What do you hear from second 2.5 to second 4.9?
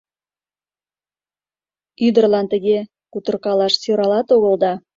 тыге кутыркалаш сӧралат огыл да...